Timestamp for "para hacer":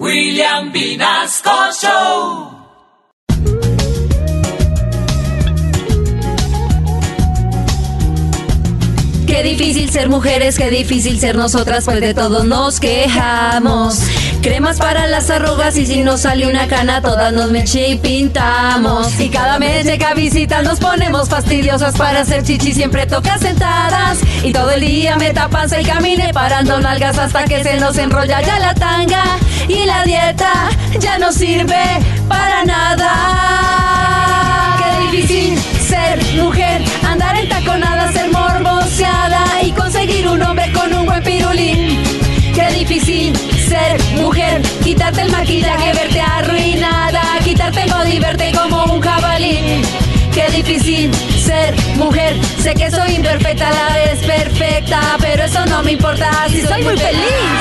21.96-22.42